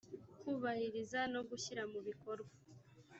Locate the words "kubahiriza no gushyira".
0.39-1.83